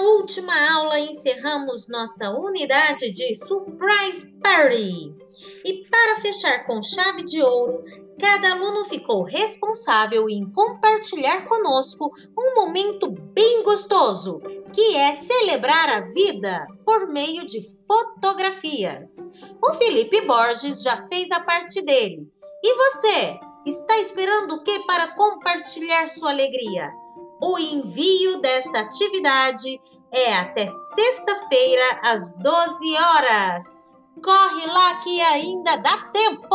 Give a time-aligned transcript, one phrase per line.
[0.00, 5.14] última aula encerramos nossa unidade de Surprise Party.
[5.64, 7.82] E para fechar com chave de ouro,
[8.20, 14.40] cada aluno ficou responsável em compartilhar conosco um momento bem gostoso,
[14.72, 19.26] que é celebrar a vida por meio de fotografias.
[19.62, 22.28] O Felipe Borges já fez a parte dele.
[22.62, 26.90] E você, está esperando o que para compartilhar sua alegria?
[27.46, 29.78] O envio desta atividade
[30.10, 33.76] é até sexta-feira, às 12 horas.
[34.24, 36.48] Corre lá que ainda dá tempo!